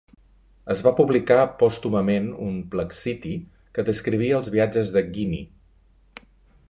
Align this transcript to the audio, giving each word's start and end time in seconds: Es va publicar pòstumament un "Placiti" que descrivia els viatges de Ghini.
Es 0.75 0.79
va 0.85 0.93
publicar 0.99 1.41
pòstumament 1.59 2.25
un 2.45 2.57
"Placiti" 2.71 3.35
que 3.77 3.85
descrivia 3.91 4.41
els 4.41 4.51
viatges 4.57 4.93
de 4.97 5.05
Ghini. 5.11 5.43